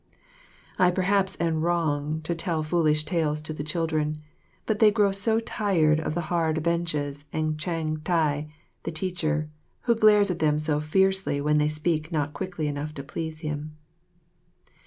I 0.79 0.89
perhaps 0.89 1.37
am 1.39 1.61
wrong 1.61 2.21
to 2.23 2.33
tell 2.33 2.63
the 2.63 2.69
foolish 2.69 3.03
tales 3.05 3.39
to 3.43 3.53
the 3.53 3.61
children, 3.61 4.17
but 4.65 4.79
they 4.79 4.89
grow 4.89 5.11
so 5.11 5.39
tired 5.39 5.99
of 5.99 6.15
the 6.15 6.21
hard 6.33 6.63
benches 6.63 7.25
and 7.31 7.59
Chang 7.59 7.97
tai, 7.97 8.51
the 8.81 8.91
teacher, 8.91 9.51
who 9.81 9.93
glares 9.93 10.31
at 10.31 10.39
them 10.39 10.57
so 10.57 10.79
fiercely 10.79 11.39
when 11.39 11.59
they 11.59 11.69
speak 11.69 12.11
not 12.11 12.33
quickly 12.33 12.67
enough 12.67 12.95
to 12.95 13.03
please 13.03 13.41
him. 13.41 13.77